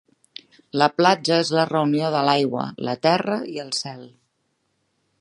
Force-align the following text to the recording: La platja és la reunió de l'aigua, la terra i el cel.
La 0.81 0.87
platja 1.01 1.37
és 1.43 1.51
la 1.57 1.67
reunió 1.71 2.09
de 2.17 2.23
l'aigua, 2.31 2.65
la 2.91 2.99
terra 3.07 3.39
i 3.57 3.63
el 3.67 3.71
cel. 3.85 4.05